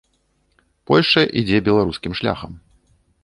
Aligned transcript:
Польшча 0.91 1.21
ідзе 1.43 1.57
беларускім 1.69 2.11
шляхам. 2.21 2.51